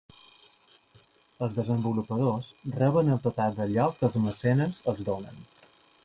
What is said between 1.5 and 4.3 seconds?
desenvolupadors reben el total d'allò que els